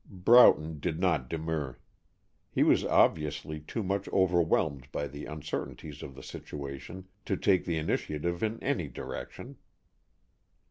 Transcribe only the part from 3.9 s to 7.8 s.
overwhelmed by the uncertainties of the situation to take the